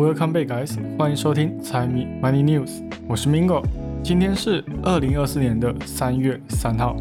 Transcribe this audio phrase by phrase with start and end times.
[0.00, 0.78] Welcome back, guys！
[0.98, 3.62] 欢迎收听财迷 Money News，我是 Mingo。
[4.02, 6.96] 今天是二零二四年的三月三号。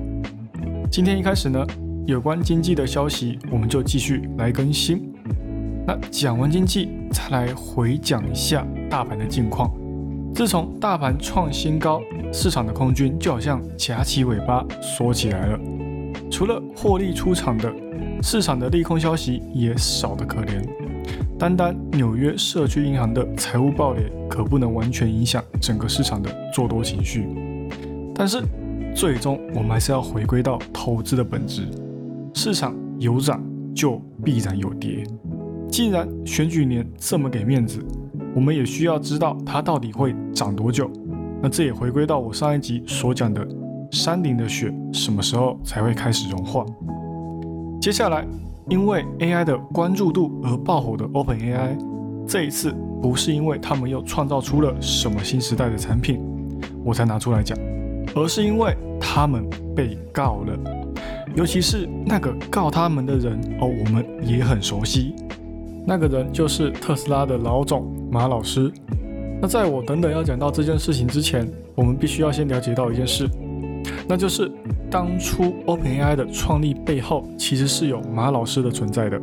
[0.91, 1.66] 今天一开始呢，
[2.05, 5.13] 有关经济的消息，我们就继续来更新。
[5.88, 9.71] 那讲完经济，再来回讲一下大盘的近况。
[10.36, 12.02] 自从大盘创新高，
[12.34, 15.59] 市场的空军就好像夹起尾巴缩起来了。
[16.29, 17.73] 除了获利出场的，
[18.22, 20.67] 市场的利空消息也少得可怜。
[21.39, 27.30] 单单纽约社区银行的财务暴雷，可不能完全影响整个市场的做多情绪。
[28.13, 28.43] 但是，
[28.93, 31.66] 最终我们还是要回归到投资的本质。
[32.33, 33.41] 市场有涨，
[33.73, 35.02] 就必然有跌。
[35.70, 37.80] 既然选举年这么给面子，
[38.35, 40.91] 我们也需要知道它到底会涨多久。
[41.41, 43.47] 那这也回归到我上一集所讲的，
[43.91, 46.66] 山顶的雪什么时候才会开始融化？
[47.80, 48.27] 接下来。
[48.68, 51.78] 因为 AI 的关注度而爆火的 OpenAI，
[52.28, 56.20] 这一次不是因为他们又创造出了什么新时代的产品，
[56.83, 57.58] 我才拿出来讲，
[58.16, 60.58] 而是因为他们被告了，
[61.36, 65.16] 尤其是那个告他们的人哦，我们也很熟悉，
[65.86, 68.72] 那个人就是特斯拉的老总马老师。
[69.42, 73.26] 那在我等等要讲到这件事情之前，我们必须要先了解到一件事，
[74.08, 74.52] 那就是。
[74.91, 79.21] 当初 OpenAI 的创立背后，其实是有马老师的存在的。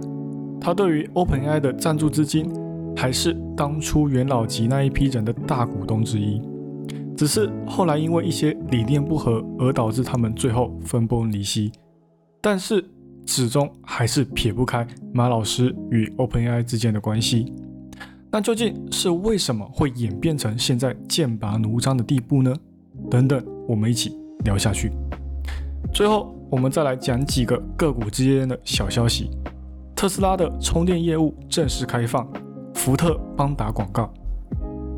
[0.60, 2.48] 他对于 OpenAI 的赞助资金，
[2.94, 6.40] 还是当初元老级那一批人的大股东之一。
[7.16, 11.72] 只是后来因为一些理念不合，而导致他们最后分崩离析。
[12.40, 12.84] 但是
[13.26, 17.52] 始终还是撇不开马老师与 OpenAI 之间的关系。
[18.30, 22.54] 那究竟是为什么会演变成现在剑拔弩张的地步呢？
[23.10, 24.92] 等等，我们一起聊下去。
[25.92, 29.30] 最后，我们再来讲几个个股之间的小消息。
[29.94, 32.28] 特斯拉的充电业务正式开放，
[32.74, 34.12] 福特帮打广告。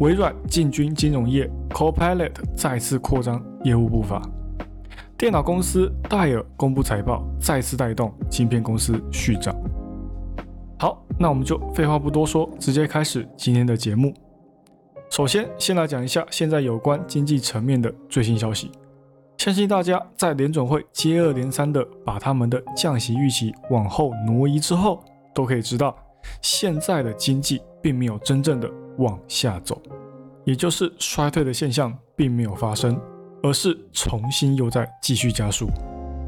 [0.00, 4.22] 微软进军金融业，Copilot 再次扩张业务步伐。
[5.16, 9.54] 电脑公司戴尔公布财报，再次带动芯片公司续涨。
[10.78, 14.14] 好，那我们就废话不多说，直接开始今天的节目。
[15.10, 18.70] 首先，先来讲一下现在有关经济层面的最新消息。
[19.38, 25.00] 相信大家在联总会接二连三的把他们的降息预期往后挪移之后，
[25.32, 25.96] 都可以知道，
[26.42, 29.80] 现在的经济并没有真正的往下走，
[30.42, 33.00] 也就是衰退的现象并没有发生，
[33.44, 35.70] 而是重新又在继续加速。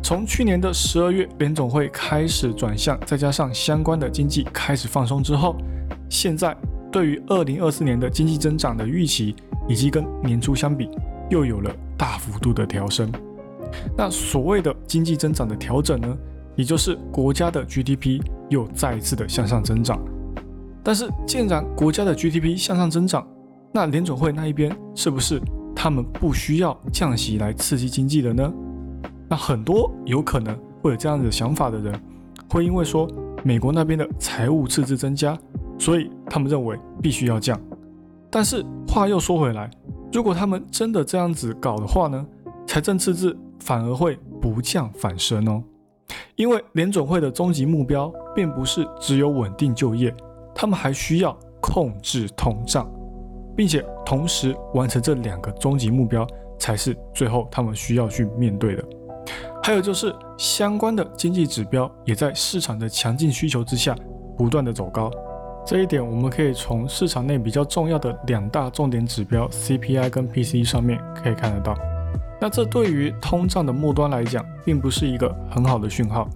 [0.05, 5.57] 从去年的十二月联总会开始转向，再加上相关的经济开始放松之后，
[6.09, 6.57] 现在
[6.93, 9.35] 对于二零二四年的经济增长的预期，
[9.69, 10.89] 以及跟年初相比。
[11.31, 13.11] 又有了大幅度的调升，
[13.97, 16.19] 那所谓的经济增长的调整呢，
[16.57, 19.99] 也就是国家的 GDP 又再一次的向上增长。
[20.83, 23.27] 但是，既然国家的 GDP 向上增长，
[23.73, 25.41] 那联总会那一边是不是
[25.75, 28.53] 他们不需要降息来刺激经济的呢？
[29.29, 31.95] 那很多有可能会有这样子想法的人，
[32.49, 33.09] 会因为说
[33.45, 35.39] 美国那边的财务赤字增加，
[35.79, 37.57] 所以他们认为必须要降。
[38.29, 39.71] 但是话又说回来。
[40.13, 42.27] 如果他们真的这样子搞的话呢，
[42.67, 45.63] 财政赤字反而会不降反升哦。
[46.35, 50.13] 因为联总会的终极目标并不是只有稳定就业，
[50.55, 52.91] 他们还需要控制通胀，
[53.57, 56.27] 并且同时完成这两个终极目标
[56.59, 58.85] 才是最后他们需要去面对的。
[59.63, 63.95] 还有就是相关的经济指标也在市场的强劲需求之下
[64.37, 65.09] 不断的走高。
[65.67, 71.77] 这一点我们可以从市场内比较重要的两大重点指标 CPI 跟 PCE 上面可以看得到。
[72.41, 76.29] 那这对于通胀的末端来讲，并不是一个很好的讯号。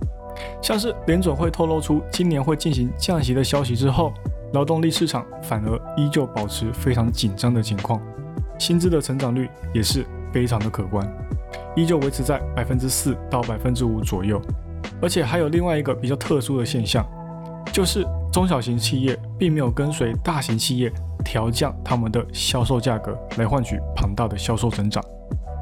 [0.61, 4.13] 像是联准会透露出今年会进行降息的消息之后，
[4.53, 8.01] 劳动力市场反而依旧保持非常紧张的情况，
[8.59, 11.05] 薪资的成长率也是非常的可观，
[11.75, 14.41] 依旧维持在百分之四到百分之五左右。
[15.01, 17.05] 而且还有另外一个比较特殊的现象，
[17.73, 18.07] 就是。
[18.35, 20.93] 中小型企业并没有跟随大型企业
[21.25, 25.01] 调降他们的销售价格来换取庞大的销售增长，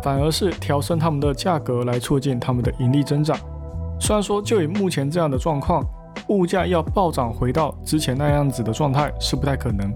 [0.03, 3.39] 反而是调升他们的价格来促进他们的盈利增长。
[4.01, 5.85] 虽然说就以目前这样的状况，
[6.29, 9.95] 物价要暴涨回到之前那样子的状态是不太可能，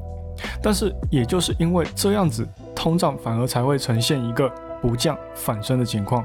[0.62, 4.52] 但是也就是因为这样子，通胀反而才会呈现一个
[4.82, 6.22] 不降反升的情况。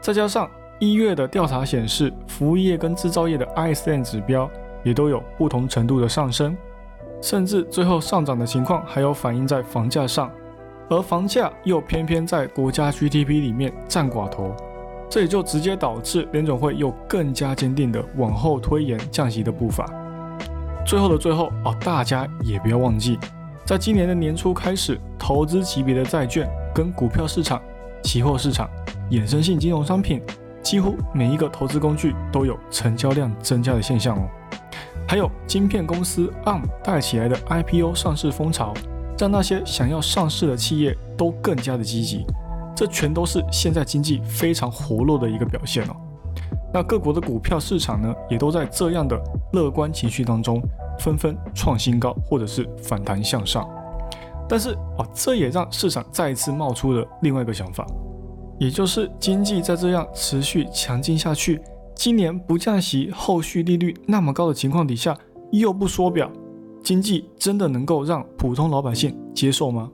[0.00, 0.48] 再加上
[0.78, 4.48] 一月的调查显示，服务业跟制造业的 ISM 指标。
[4.82, 6.56] 也都有不同程度的上升，
[7.20, 10.30] 甚至最后上涨的情况还有反映在房价上，
[10.88, 14.54] 而房价又偏偏在国家 GDP 里面占寡头，
[15.08, 19.86] 这也就直接导致联总会又更加坚定的往后推延降息的步伐。
[20.86, 23.18] 最后的最后哦，大家也不要忘记，
[23.64, 27.60] 在今年的年初开始，投资级别的债券跟股票市场、
[28.02, 28.68] 期货市场、
[29.10, 30.22] 衍生性金融商品，
[30.62, 34.28] 几乎每一个投资工具都有成交量增加的现象哦。
[35.10, 38.72] 还有晶片公司 ARM 带起来的 IPO 上市风潮，
[39.18, 42.24] 让那些想要上市的企业都更加的积极。
[42.76, 45.96] 这全都是现在经济非常活络的一个表现哦。
[46.72, 49.20] 那各国的股票市场呢，也都在这样的
[49.52, 50.62] 乐观情绪当中，
[51.00, 53.68] 纷纷创新高或者是反弹向上。
[54.48, 57.84] 但是哦，这也让市场再一次冒出了另外一个想法，
[58.60, 61.60] 也就是经济在这样持续强劲下去，
[62.00, 65.14] 今年不降息，后续利率那么高的情况底下，
[65.52, 66.32] 又不缩表，
[66.82, 69.92] 经济真的能够让普通老百姓接受吗？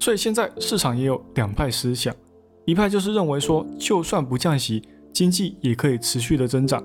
[0.00, 2.12] 所以现在市场也有两派思想，
[2.64, 4.82] 一派就是认为说，就算不降息。
[5.12, 6.82] 经济也可以持续的增长，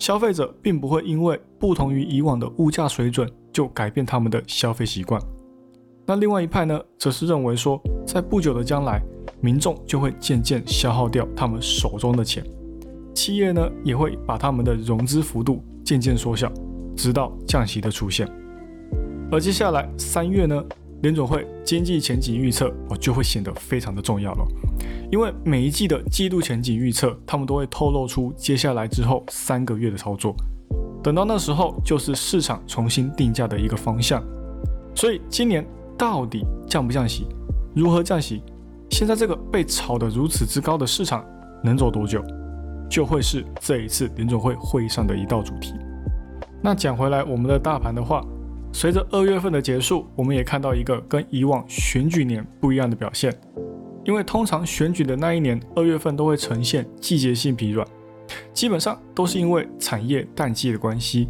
[0.00, 5.22] 消费者并不会因为不同于以往的物价水准就改变他们的消费习惯。
[6.04, 9.00] 那另外一派呢，则是认为说，在不久的将来，
[9.40, 12.44] 民众就会渐渐消耗掉他们手中的钱，
[13.18, 16.48] 企业呢也会把他们的融资幅度渐渐缩小，
[16.96, 18.28] 直到降息的出现。
[19.32, 20.62] 而接下来三月呢？
[21.02, 24.44] 联总会经济前景预测哦就会显得非常的重要了，
[25.12, 30.34] 因为每一季的季度前景预测，他们都会透露出接下来之后三个月的操作，
[31.02, 34.22] 等到那时候就是市场重新定价的一个方向。
[34.94, 35.66] 所以今年
[35.96, 37.26] 到底降不降息，
[37.74, 38.42] 如何降息，
[38.90, 41.24] 现在这个被炒得如此之高的市场
[41.62, 42.20] 能走多久，
[42.88, 45.74] 就会是这一次联总会会议上的一道主题。
[46.62, 48.24] 那讲回来，我们的大盘的话。
[48.70, 53.34] 随着二月份的结束，我们也看到一个跟以往选举年不一样的表现。
[54.04, 57.86] 因为通常选举的那一年二月份都会呈现季节性疲软，
[58.52, 61.26] 基本上都是因为产业淡季的关系。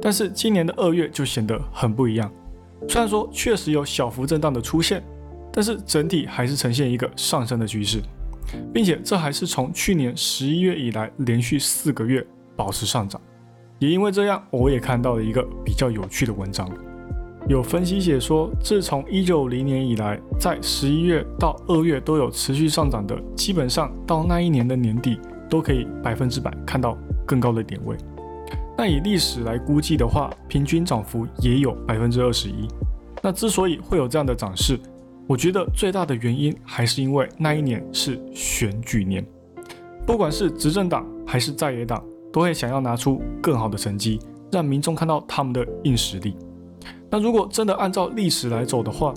[0.00, 2.30] 但是今年的二月就显得很不一样。
[2.88, 5.02] 虽然说确实有小幅震荡的出现，
[5.52, 8.00] 但是整体还是呈现一个上升的趋势，
[8.72, 13.20] 并且这还是从去年十一月以来连续四个月保持上涨。
[13.78, 16.70] 也因为这样，我也看到了一个比较有趣的文章。
[17.48, 27.96] 有分析写说，自从一九零年以来，在十一月到二月都有持续上涨的，基本上到那一年的年底，都可以百分之百看到更高的点位。
[28.76, 32.66] 那以历史来估计的话，平均涨幅也有百分之二十一。
[33.22, 34.78] 那之所以会有这样的涨势，
[35.26, 39.24] 我觉得最大的原因还是因为那一年是选举年，
[40.06, 42.02] 不管是执政党还是在野党。
[42.32, 44.20] 都会想要拿出更好的成绩，
[44.52, 46.36] 让民众看到他们的硬实力。
[47.10, 49.14] 那如果真的按照历史来走的话，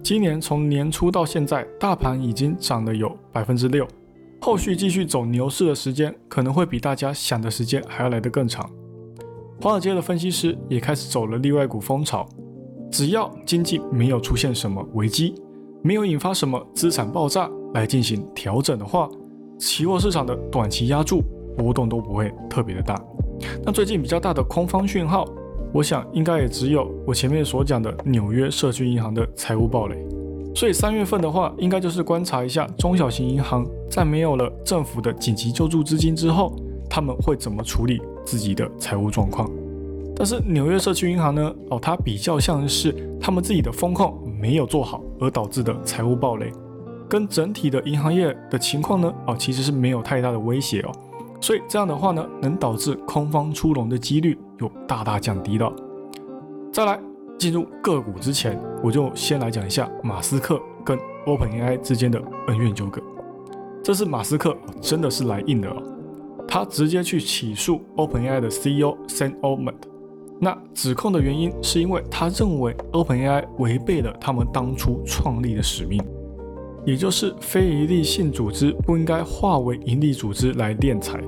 [0.00, 3.84] 今年从年初到现在，大盘已经涨了有百分之六，
[4.40, 8.70] 后续继续走牛市的时间可能会比大家想的时间还要来得更长。
[9.60, 12.28] 华尔街的分析师也开始走了例外股风潮，
[12.92, 15.34] 只要经济没有出现什么危机，
[15.82, 19.08] 没有引发什么资产爆炸来进行调整的话，
[19.58, 21.22] 期货市场的短期压注。
[21.54, 22.98] 波动都不会特别的大。
[23.62, 25.26] 那最近比较大的空方讯号，
[25.70, 30.02] 我想应该也只有我前面所讲的纽约社区银行的财务暴雷。
[30.54, 36.56] 所以三月份的话，应该就是观察一下中小型银行在没有了政府的紧急救助资金之后，
[36.88, 39.50] 他们会怎么处理自己的财务状况。
[40.14, 41.54] 但是纽约社区银行呢？
[41.70, 46.52] 哦，它比较像是他们自己的风控没有做好而导致的财务暴雷，
[47.08, 49.12] 跟整体的银行业的情况呢？
[49.26, 50.92] 哦，其实是没有太大的威胁哦。
[51.40, 55.72] 所以这样的话呢，能导致空方出笼的几率有大大降低的。
[56.72, 57.00] 再来
[57.38, 63.02] 进入个股之前，我就先来讲一下马斯克跟 OpenAI 之间的恩怨纠葛。
[63.82, 65.82] 这是马斯克真的是来硬的哦，
[66.46, 69.74] 他直接去起诉 OpenAI 的 CEO Sam Altman。
[70.44, 76.02] 那指控的原因是因为他认为 OpenAI 违背了他们当初创立的使命。
[76.84, 81.20] 也就是非营利性组织不应该化为盈利组织来敛财，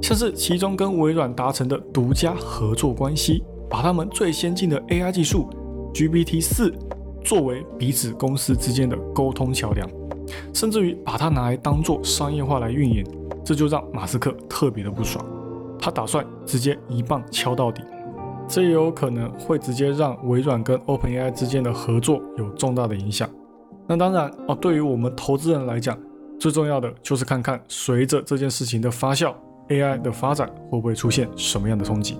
[0.00, 5.50] 像是其中跟微软达成的独家合作关系，把他们最先进的 AI 技术
[5.92, 6.72] GPT 四
[7.24, 9.90] 作为彼此公司之间的沟通桥梁，
[10.52, 13.04] 甚至于把它拿来当做商业化来运营，
[13.44, 15.26] 这就让马斯克特别的不爽，
[15.76, 17.82] 他打算直接一棒敲到底，
[18.46, 23.28] 这也有可能会直接让微软跟 OpenAI 之间的合作有重大的影响。
[23.86, 25.98] 那当然哦，对于我们投资人来讲，
[26.38, 29.34] 最重要的就是看看随着这件事情的发酵
[29.68, 32.18] ，AI 的发展会不会出现什么样的冲击。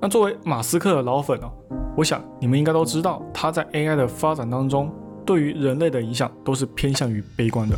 [0.00, 1.50] 那作为马斯克的老粉哦，
[1.96, 4.92] 我想你们应该都知道，他在 AI 的发展当中，
[5.24, 7.76] 对于人类的影响都是偏向于悲观的。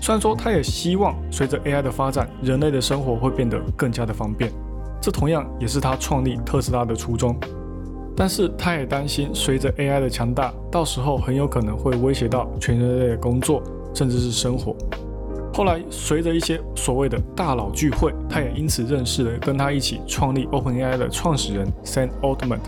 [0.00, 4.50] 虽然说他也希望随着 AI 的发展，人类的生活会变得更加的方便，
[5.02, 7.36] 这同样也是他创立特斯拉的初衷。
[8.14, 14.76] 但是他也担心，随着 AI 的强大，到时候很有可能会威胁到全人类的工作，甚至是生活。
[15.54, 22.60] 后来，随着一些所谓的大佬聚会，他也因此认识了跟他一起创立 OpenAI 的创始人 Sam Altman，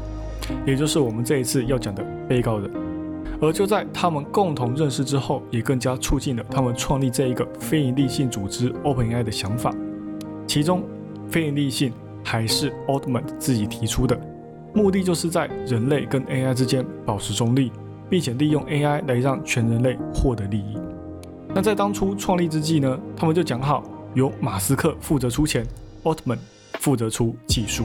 [0.67, 2.71] 也就是我们这一次要讲的被告人。
[3.41, 9.75] 而就在他们共同认识之后，也更加促进了他们创立这一个非营利性组织 OpenAI 的想法。
[10.47, 10.83] 其中，
[11.29, 11.93] 非营利性
[12.25, 14.19] 还是 Altman 自己提出的。
[14.75, 17.71] 目的就是在人类跟 AI 之间保持中立，
[18.11, 20.77] 并且利用 AI 来让全人类获得利益。
[21.55, 25.65] 那在当初创立之际呢，他们就讲好由马斯克负责出钱
[26.03, 26.39] ，Altman
[26.81, 27.85] 负责出技术。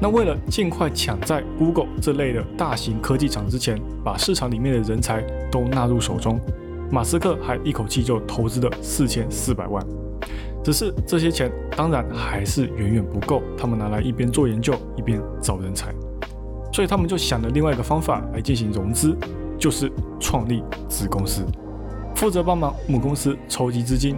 [0.00, 6.40] 那为了尽快抢在 Google 这类的大型科技厂之前，把市场里面的人才都纳入手中，
[6.90, 9.84] 马斯克还一口气就投资了四千四百万。
[10.62, 15.92] 只是这些钱当然还是远远不够，他们拿来一边做研究一边找人才。
[16.72, 19.16] 所以他们就想了另外一个方法来进行融资，
[19.58, 21.44] 就是创立子公司，
[22.14, 24.16] 负责帮忙母公司筹集资金。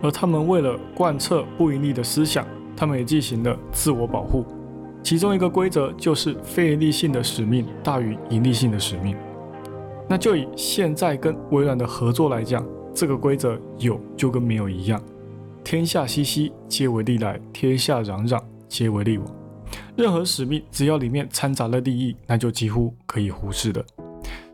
[0.00, 4.44] 而他们为了贯彻不盈利的思想，他们也进行了自我保护。
[5.02, 9.14] 其中一个规则就是非盈利性的使命大于盈利性的使命。
[10.08, 15.00] 那就以现在跟微软的合作来讲，这个规则有就跟没有一样。
[15.64, 19.26] 天下熙熙，皆为利来；天下攘攘，皆为利往。
[19.96, 23.84] 任何使命，只要里面掺杂了利益，那就几乎可以忽视的。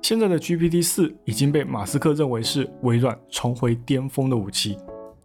[0.01, 4.79] 现在的 GPT 四已经被马斯克认为是微软重回巅峰的武器，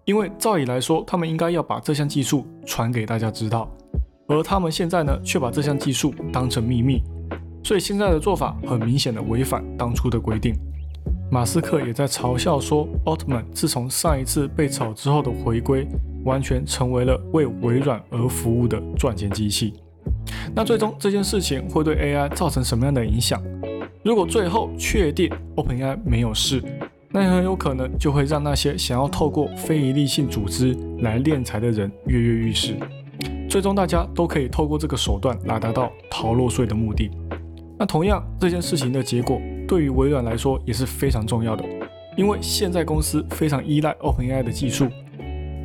[0.05, 3.71] 因为照理来说，他们应该要把这项技术传给大家知道，
[4.27, 7.03] 而他们现在呢，却把这项技术当成秘密，
[7.63, 10.55] 所以现在的做法很明显的违反当初的规定。
[11.35, 15.85] 马斯克也在嘲笑说，奥特曼自从上一次被炒之后的回归，
[16.23, 19.73] 完全成为了为微软而服务的赚钱机器。
[20.55, 23.43] 那最终这件事情会对 AI 造成什么样的影响？
[24.01, 26.63] 如果最后确定 OpenAI 没有事，
[27.09, 32.77] 那很有可能就会让那些想要透过非营利性组织来敛财的人跃跃欲试，
[33.49, 37.11] 最终大家都可以透过这个手段来达到逃漏税的目的。
[37.77, 39.37] 那同样这件事情的结果
[39.67, 41.63] 对于微软来说也是非常重要的，
[42.15, 44.87] 因为现在公司非常依赖 OpenAI 的技术，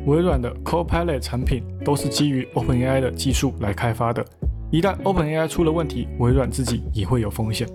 [0.05, 4.25] 微软的 Copilot 产品都是基于 OpenAI 的技术来开发的。
[4.71, 7.67] 一旦 OpenAI 出了问题，微软自己也会有风险。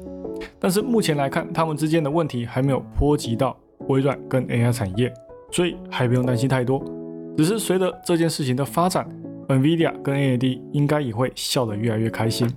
[0.59, 3.57] 但是目前来看，他们之间的问题还没有波及到
[3.89, 5.13] 微软跟 AI 产业，
[5.51, 6.83] 所以还不用担心太多。
[7.37, 9.07] 只是随着这件事情的发展
[9.49, 12.51] ，NVIDIA 跟 AMD 应该也会笑得越来越开心。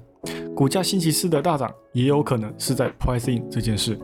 [0.60, 3.98] 股价星期四的大涨，也有可能是在 pricing 这件事。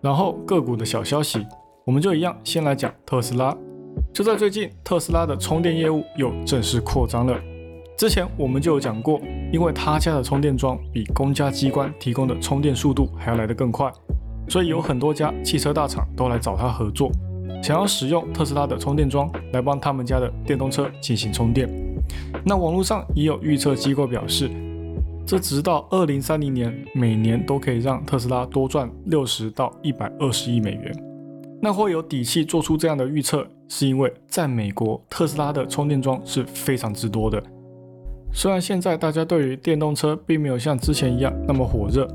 [0.00, 1.46] 然后个股的小消息，
[1.86, 3.56] 我们就一样，先来讲特斯拉。
[4.12, 7.40] 就在最近，特斯拉的充电业务又正式扩张了。
[7.96, 9.20] 之前我们就有讲过，
[9.52, 13.88] 因为他家的充电桩比公家机关提供的充电速度还要来得更快，
[14.48, 17.12] 所以有很多家汽车大厂都来找他合作，
[17.62, 21.77] 想要使用特斯拉的充电桩来帮他们家的电动车进行充电。
[22.44, 24.50] 那网络上也有预测机构表示，
[25.26, 31.04] 这直到二零三零年，每年都可以让特斯拉多赚六十到一百二十亿美元。
[31.60, 37.42] 那会有底气做出这样的预测，是因为在美国，特斯拉的充电桩是非常之多的。
[38.32, 42.06] 虽然现在大家对于电动车并没有像之前一样那么火热，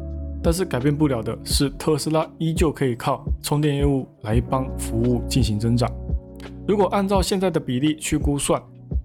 [0.42, 5.92] 但是改变不了的是，特斯拉依旧可以靠充电业务来帮服务进行增长。
[6.66, 8.62] 如果按照现在的比例去估算，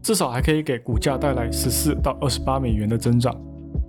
[0.08, 3.38] 至少还可以给股价带来十四到二十八美元的增长。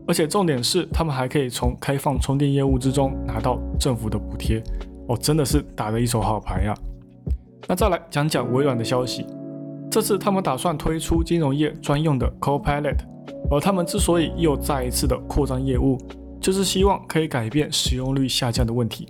[0.06, 4.62] 而且重点是，他们还可以从开放充电业务之中拿到政府的补贴。
[5.08, 6.74] 哦，真的是打了一手好牌呀！
[7.70, 9.26] 那再来讲讲微软的消息。
[9.90, 12.98] 这次他们打算推出金融业专用的 Copilot，
[13.50, 15.98] 而他们之所以又再一次的扩张业务，
[16.42, 19.08] 就是希望可以改变使用率下降的问题。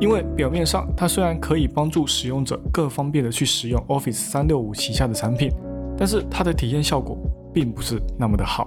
[0.00, 5.50] 因为表面上它虽然可以帮助使用者更方便的去使用 Office 三六五旗下的产品，
[6.00, 7.16] 但是它的体验效果
[7.52, 8.66] 并不是那么的好，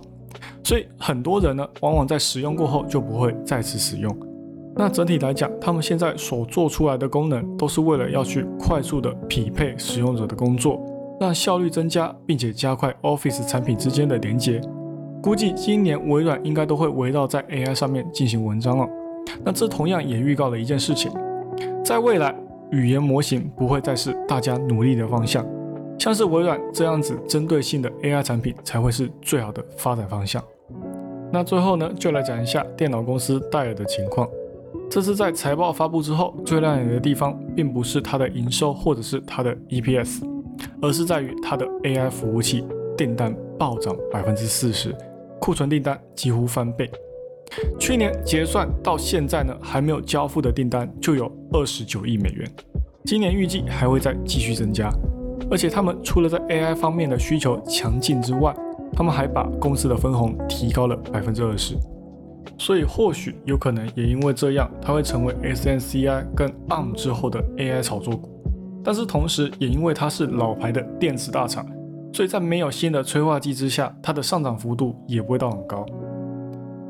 [0.63, 4.15] 所以很多人呢往往在使用过后就不会再次使用。
[4.75, 10.79] 那整体来讲，他们现在所做出来的功能都是为了要去快速的匹配使用者的工作。
[11.19, 14.59] 让效率增加，并且加快 Office 产品之间的连接。
[15.21, 18.87] 估计今年微软应该都会围绕在 AI 上面进行文章了。
[19.43, 21.09] 那这同样也预告了一件事情，
[21.85, 22.35] 在未来，
[22.71, 25.45] 语言模型不会再是大家努力的方向，
[26.03, 30.43] 像是微软这样子针对性的 AI 产品才会是最好的发展方向。
[31.31, 34.29] 那最后呢，就来讲一下电脑公司戴尔的情况。
[34.89, 40.21] 这次在财报发布之后，最亮眼的地方并不是它的营收或者是它的 EPS。
[40.81, 42.65] 而是在于它的 AI 服务器
[42.97, 44.93] 订单暴涨百分之四十，
[45.39, 46.91] 库存订单几乎翻倍。
[47.79, 52.45] 去年结算到现在呢，还没有交付的订单就有二十九亿美元。
[53.05, 54.91] 今年预计还会再继续增加。
[55.53, 58.51] 而且他们除了在 AI 方面的需求强劲之外，
[58.91, 61.77] 他们还把公司的分红提高了百分之二十。
[62.57, 68.31] 所以或许有可能也因为这样，它会成为 SNCI 跟 ARM 之后的 AI 炒作股。
[68.83, 71.63] 但是同时也因为它是老牌的电子大厂，
[72.13, 75.85] 所以在没有新的催化剂之下，它的上涨幅度也不会到很高。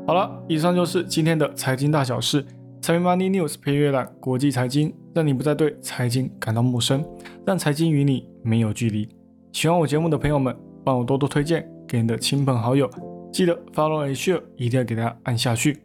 [0.06, 2.42] 好了，以上就是今天的财经大小事。
[2.80, 7.04] 财经 Money News 配乐栏国际财经，让你不再对财经感到陌生，
[7.46, 9.08] 让财经与你没有距离。
[9.50, 12.88] 喜欢我节目的朋友们，帮我多多推荐给你的亲朋好友。
[13.32, 15.80] 记得 follow H share，一定要给大家按下去。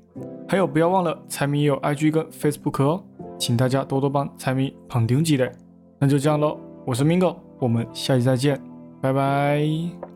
[0.47, 3.03] 还有，不要忘了财迷也有 IG 跟 Facebook 哦，
[3.39, 5.51] 请大家多多帮财迷捧顶几嘞。
[5.97, 8.61] 那就这样喽，我是 Mingo，我们下期再见，
[9.01, 10.08] 拜拜。